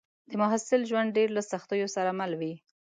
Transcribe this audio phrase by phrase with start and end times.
[0.29, 2.53] د محصل ژوند ډېر له سختیو سره مل وي